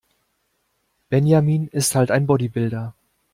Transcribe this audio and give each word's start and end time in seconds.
Benjamin 1.11 1.67
ist 1.67 1.93
halt 1.93 2.09
ein 2.09 2.25
Bodybuilder. 2.25 2.95